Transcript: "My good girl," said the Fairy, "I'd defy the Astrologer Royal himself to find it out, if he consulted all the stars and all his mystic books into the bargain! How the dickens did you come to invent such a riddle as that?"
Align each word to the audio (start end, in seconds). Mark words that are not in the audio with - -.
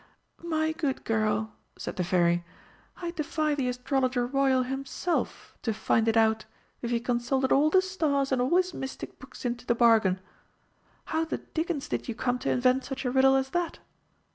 "My 0.43 0.71
good 0.71 1.03
girl," 1.03 1.53
said 1.77 1.95
the 1.95 2.03
Fairy, 2.03 2.43
"I'd 2.97 3.13
defy 3.17 3.53
the 3.53 3.67
Astrologer 3.67 4.25
Royal 4.25 4.63
himself 4.63 5.55
to 5.61 5.75
find 5.75 6.07
it 6.07 6.17
out, 6.17 6.45
if 6.81 6.89
he 6.89 6.99
consulted 6.99 7.51
all 7.51 7.69
the 7.69 7.83
stars 7.83 8.31
and 8.31 8.41
all 8.41 8.57
his 8.57 8.73
mystic 8.73 9.19
books 9.19 9.45
into 9.45 9.63
the 9.67 9.75
bargain! 9.75 10.19
How 11.13 11.23
the 11.23 11.37
dickens 11.37 11.87
did 11.87 12.07
you 12.07 12.15
come 12.15 12.39
to 12.39 12.49
invent 12.49 12.85
such 12.85 13.05
a 13.05 13.11
riddle 13.11 13.35
as 13.35 13.51
that?" 13.51 13.77